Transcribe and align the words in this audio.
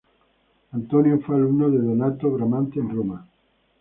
Antonio 0.71 1.19
fue 1.19 1.35
alumno 1.35 1.69
de 1.69 1.77
Donato 1.77 2.31
Bramante 2.31 2.79
en 2.79 2.89
Roma. 2.89 3.27